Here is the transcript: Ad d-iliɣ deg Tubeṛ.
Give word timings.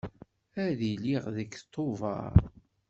Ad 0.63 0.71
d-iliɣ 0.79 1.23
deg 1.35 1.51
Tubeṛ. 1.73 2.33